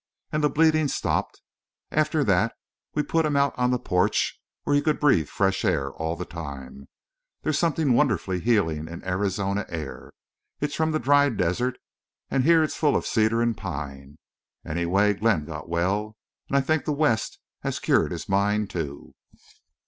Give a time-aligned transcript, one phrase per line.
[0.31, 1.43] And the bleeding stopped.
[1.91, 2.55] After that
[2.95, 6.25] we put him out on the porch where he could breathe fresh air all the
[6.25, 6.87] time.
[7.43, 10.11] There's something wonderfully healing in Arizona air.
[10.59, 11.77] It's from the dry desert
[12.31, 14.17] and here it's full of cedar and pine.
[14.65, 16.15] Anyway Glenn got well.
[16.47, 19.13] And I think the West has cured his mind, too."